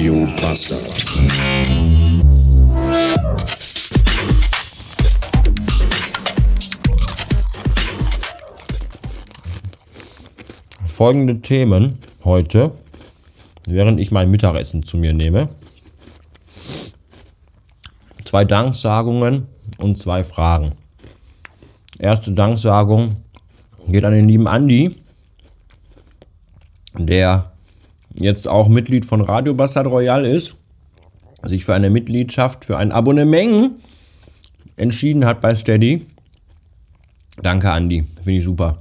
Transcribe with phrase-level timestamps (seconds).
[0.00, 0.98] Radio Bastard.
[10.86, 12.72] Folgende Themen heute,
[13.66, 15.50] während ich mein Mittagessen zu mir nehme.
[18.24, 20.72] Zwei Danksagungen und zwei Fragen.
[21.98, 23.16] Erste Danksagung
[23.88, 24.96] geht an den lieben Andi,
[26.96, 27.50] der
[28.14, 30.56] jetzt auch Mitglied von Radio Bastard Royal ist,
[31.42, 33.72] sich für eine Mitgliedschaft, für ein Abonnement
[34.76, 36.06] entschieden hat bei Steady.
[37.42, 38.02] Danke, Andi.
[38.02, 38.78] Finde ich super.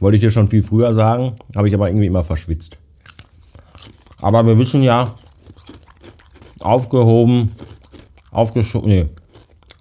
[0.00, 2.78] Wollte ich dir schon viel früher sagen, habe ich aber irgendwie immer verschwitzt.
[4.20, 5.14] Aber wir wissen ja,
[6.60, 7.50] aufgehoben,
[8.30, 9.06] aufgeschoben, nee,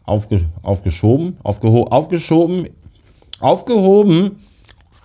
[0.04, 2.70] aufge, aufgeschoben, aufgeho, aufgeschoben,
[3.40, 4.40] aufgehoben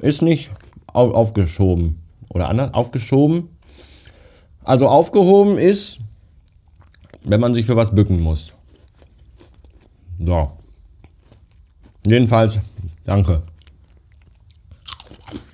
[0.00, 0.50] ist nicht
[0.92, 2.00] auf, aufgeschoben.
[2.32, 3.48] Oder anders, aufgeschoben.
[4.64, 6.00] Also aufgehoben ist,
[7.24, 8.52] wenn man sich für was bücken muss.
[10.18, 10.50] So.
[12.06, 12.60] Jedenfalls,
[13.04, 13.42] danke.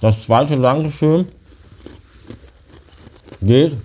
[0.00, 1.26] Das zweite Dankeschön
[3.42, 3.76] geht,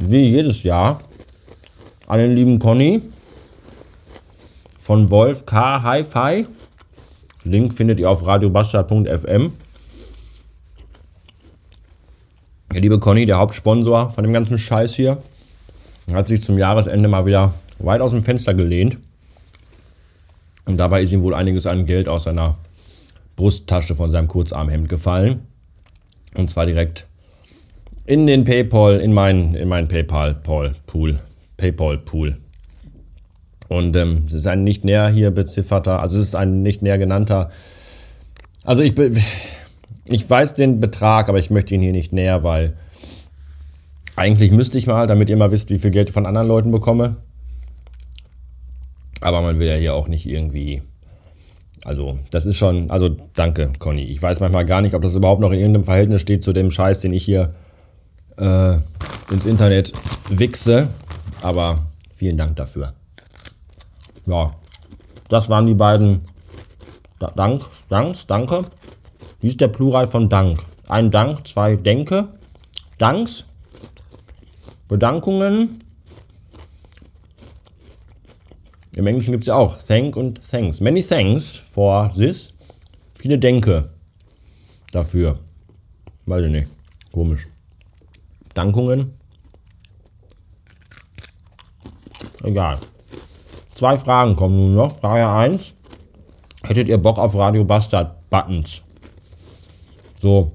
[0.00, 1.00] wie jedes Jahr,
[2.06, 3.00] an den lieben Conny
[4.78, 5.82] von Wolf K.
[5.82, 6.46] Hi-Fi.
[7.44, 9.52] Link findet ihr auf radiobastard.fm.
[12.72, 15.18] Der liebe Conny, der Hauptsponsor von dem ganzen Scheiß hier,
[16.12, 18.98] hat sich zum Jahresende mal wieder weit aus dem Fenster gelehnt.
[20.66, 22.56] Und dabei ist ihm wohl einiges an Geld aus seiner
[23.34, 25.40] Brusttasche von seinem Kurzarmhemd gefallen.
[26.34, 27.08] Und zwar direkt
[28.06, 31.18] in den PayPal, in meinen, in meinen PayPal-Pool.
[31.56, 32.36] PayPal-Pool.
[33.68, 36.98] Und ähm, es ist ein nicht näher hier bezifferter, also es ist ein nicht näher
[36.98, 37.50] genannter.
[38.64, 38.94] Also ich,
[40.08, 42.74] ich weiß den Betrag, aber ich möchte ihn hier nicht näher, weil
[44.16, 46.70] eigentlich müsste ich mal, damit ihr mal wisst, wie viel Geld ich von anderen Leuten
[46.70, 47.16] bekomme.
[49.20, 50.82] Aber man will ja hier auch nicht irgendwie.
[51.84, 52.90] Also, das ist schon.
[52.90, 54.02] Also, danke, Conny.
[54.02, 56.70] Ich weiß manchmal gar nicht, ob das überhaupt noch in irgendeinem Verhältnis steht zu dem
[56.70, 57.52] Scheiß, den ich hier
[58.36, 58.76] äh,
[59.30, 59.92] ins Internet
[60.28, 60.88] wichse.
[61.42, 61.78] Aber
[62.14, 62.92] vielen Dank dafür.
[64.26, 64.54] Ja,
[65.28, 66.20] das waren die beiden
[67.18, 68.64] Dank, Danks, danke.
[69.40, 70.62] Wie ist der Plural von Dank?
[70.88, 72.28] Ein Dank, zwei Denke,
[72.98, 73.46] Danks,
[74.88, 75.80] Bedankungen.
[78.94, 80.80] Im Englischen gibt es ja auch Thank und Thanks.
[80.80, 82.52] Many thanks for this.
[83.14, 83.88] Viele Denke
[84.92, 85.38] dafür.
[86.26, 86.68] Weiß ich nicht.
[87.12, 87.46] Komisch.
[88.54, 89.12] Dankungen.
[92.42, 92.78] Egal.
[93.74, 94.92] Zwei Fragen kommen nun noch.
[94.92, 95.76] Frage 1.
[96.64, 98.82] Hättet ihr Bock auf Radio Bastard Buttons?
[100.20, 100.52] So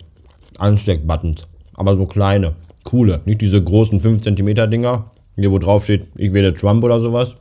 [0.59, 1.47] Ansteck-Buttons.
[1.75, 2.55] Aber so kleine.
[2.83, 3.21] Coole.
[3.25, 5.11] Nicht diese großen 5 cm Dinger.
[5.35, 7.35] Hier wo drauf steht, ich wähle Trump oder sowas.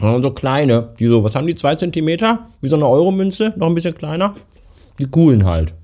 [0.00, 0.94] Sondern so kleine.
[0.98, 1.54] Die so, was haben die?
[1.54, 2.06] 2 cm?
[2.60, 3.52] Wie so eine Euro-Münze.
[3.56, 4.34] Noch ein bisschen kleiner.
[4.98, 5.74] Die coolen halt.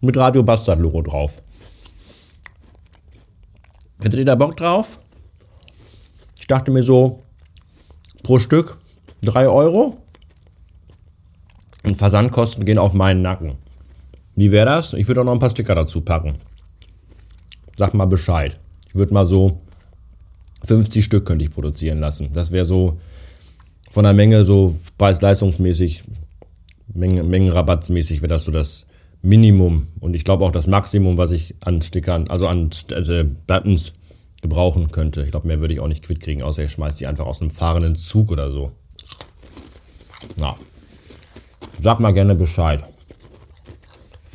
[0.00, 1.42] Mit Radio Bastard Logo drauf.
[4.00, 4.98] Hättet ihr da Bock drauf?
[6.40, 7.22] Ich dachte mir so,
[8.22, 8.78] pro Stück
[9.22, 9.98] 3 Euro.
[11.84, 13.58] Und Versandkosten gehen auf meinen Nacken.
[14.36, 14.92] Wie wäre das?
[14.94, 16.34] Ich würde auch noch ein paar Sticker dazu packen.
[17.76, 18.58] Sag mal Bescheid.
[18.88, 19.60] Ich würde mal so
[20.64, 22.30] 50 Stück könnte ich produzieren lassen.
[22.32, 22.98] Das wäre so
[23.90, 26.04] von der Menge so preis-leistungsmäßig,
[26.92, 28.86] Menge, Mengenrabattsmäßig wäre das so das
[29.22, 29.86] Minimum.
[30.00, 33.94] Und ich glaube auch das Maximum, was ich an Stickern, also an also Buttons
[34.42, 35.22] gebrauchen könnte.
[35.22, 37.40] Ich glaube, mehr würde ich auch nicht quitt kriegen, außer ich schmeiß die einfach aus
[37.40, 38.72] einem fahrenden Zug oder so.
[40.36, 40.56] Na.
[41.82, 42.82] Sag mal gerne Bescheid.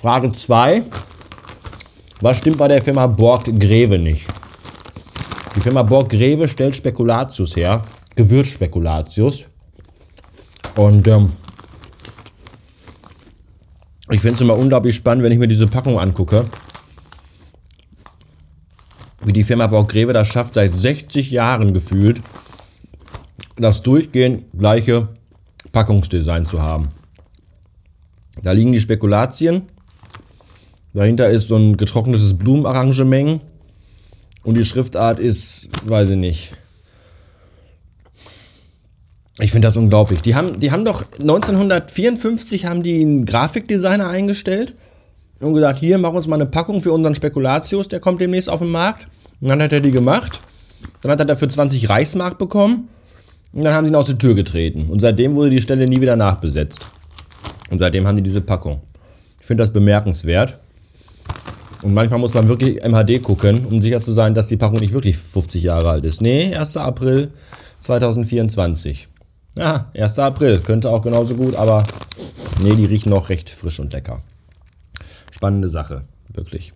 [0.06, 0.84] Frage 2.
[2.22, 4.28] Was stimmt bei der Firma Borg Greve nicht?
[5.56, 7.82] Die Firma Borg Greve stellt Spekulatius her,
[8.16, 9.46] Gewürzspekulatius.
[10.76, 11.32] Und ähm,
[14.12, 16.46] ich finde es immer unglaublich spannend, wenn ich mir diese Packung angucke.
[19.24, 22.22] Wie die Firma Borg Greve das schafft, seit 60 Jahren gefühlt,
[23.56, 25.08] das durchgehend gleiche
[25.72, 26.90] Packungsdesign zu haben.
[28.44, 29.68] Da liegen die Spekulatien
[30.96, 33.42] Dahinter ist so ein getrocknetes Blumenarrangement.
[34.44, 36.54] Und die Schriftart ist, weiß ich nicht.
[39.42, 40.22] Ich finde das unglaublich.
[40.22, 44.74] Die haben, die haben doch 1954 haben die einen Grafikdesigner eingestellt
[45.42, 48.60] und gesagt, hier, mach uns mal eine Packung für unseren Spekulatius, der kommt demnächst auf
[48.60, 49.08] den Markt.
[49.42, 50.40] Und dann hat er die gemacht.
[51.02, 52.88] Dann hat er dafür 20 Reichsmark bekommen.
[53.52, 54.90] Und dann haben sie ihn aus der Tür getreten.
[54.90, 56.88] Und seitdem wurde die Stelle nie wieder nachbesetzt.
[57.70, 58.82] Und seitdem haben die diese Packung.
[59.42, 60.60] Ich finde das bemerkenswert.
[61.86, 64.94] Und manchmal muss man wirklich MHD gucken, um sicher zu sein, dass die Packung nicht
[64.94, 66.20] wirklich 50 Jahre alt ist.
[66.20, 66.78] Nee, 1.
[66.78, 67.32] April
[67.80, 69.08] 2024.
[69.56, 70.18] Ja, 1.
[70.18, 71.84] April, könnte auch genauso gut, aber
[72.64, 74.20] nee, die riechen noch recht frisch und lecker.
[75.32, 76.02] Spannende Sache,
[76.34, 76.74] wirklich.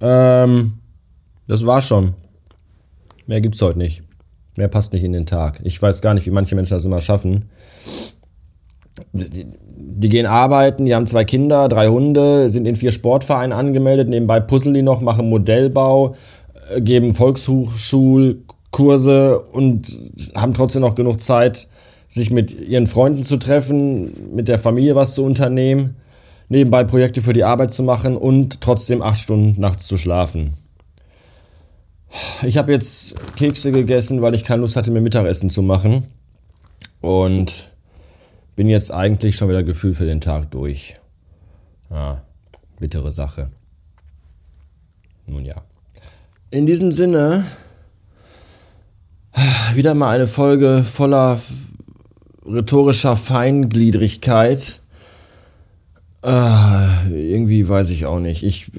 [0.00, 0.78] Ähm,
[1.48, 2.14] das war's schon.
[3.26, 4.04] Mehr gibt's heute nicht.
[4.54, 5.58] Mehr passt nicht in den Tag.
[5.64, 7.50] Ich weiß gar nicht, wie manche Menschen das immer schaffen.
[9.12, 9.46] Die,
[9.78, 14.40] die gehen arbeiten, die haben zwei Kinder, drei Hunde, sind in vier Sportvereinen angemeldet, nebenbei
[14.40, 16.14] puzzeln die noch, machen Modellbau,
[16.74, 19.98] äh, geben Volkshochschulkurse und
[20.34, 21.68] haben trotzdem noch genug Zeit,
[22.08, 25.96] sich mit ihren Freunden zu treffen, mit der Familie was zu unternehmen,
[26.48, 30.54] nebenbei Projekte für die Arbeit zu machen und trotzdem acht Stunden nachts zu schlafen.
[32.42, 36.04] Ich habe jetzt Kekse gegessen, weil ich keine Lust hatte, mir Mittagessen zu machen.
[37.00, 37.70] Und
[38.58, 40.96] bin jetzt eigentlich schon wieder gefühlt für den Tag durch.
[41.90, 42.22] Ah,
[42.80, 43.50] bittere Sache.
[45.26, 45.62] Nun ja.
[46.50, 47.44] In diesem Sinne,
[49.74, 51.40] wieder mal eine Folge voller
[52.46, 54.80] rhetorischer Feingliedrigkeit.
[56.24, 58.42] Äh, irgendwie weiß ich auch nicht.
[58.42, 58.72] Ich.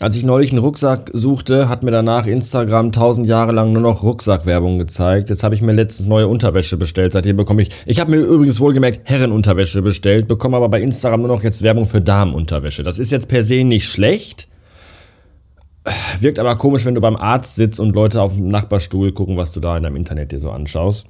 [0.00, 4.04] Als ich neulich einen Rucksack suchte, hat mir danach Instagram tausend Jahre lang nur noch
[4.04, 5.28] Rucksackwerbung gezeigt.
[5.28, 7.12] Jetzt habe ich mir letztens neue Unterwäsche bestellt.
[7.12, 7.70] Seitdem bekomme ich.
[7.84, 11.84] Ich habe mir übrigens wohlgemerkt Herrenunterwäsche bestellt, bekomme aber bei Instagram nur noch jetzt Werbung
[11.84, 12.84] für Damenunterwäsche.
[12.84, 14.46] Das ist jetzt per se nicht schlecht.
[16.20, 19.50] Wirkt aber komisch, wenn du beim Arzt sitzt und Leute auf dem Nachbarstuhl gucken, was
[19.50, 21.08] du da in deinem Internet dir so anschaust.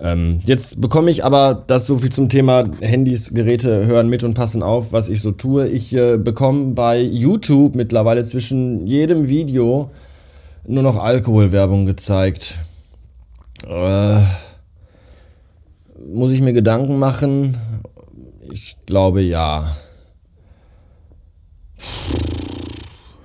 [0.00, 4.34] Ähm, jetzt bekomme ich aber das so viel zum Thema Handys, Geräte hören mit und
[4.34, 5.68] passen auf, was ich so tue.
[5.68, 9.90] Ich äh, bekomme bei YouTube mittlerweile zwischen jedem Video
[10.66, 12.56] nur noch Alkoholwerbung gezeigt.
[13.66, 14.20] Äh,
[16.06, 17.56] muss ich mir Gedanken machen?
[18.52, 19.76] Ich glaube ja.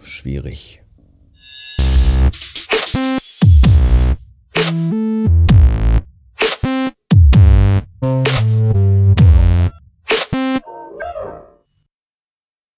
[0.02, 0.83] Schwierig.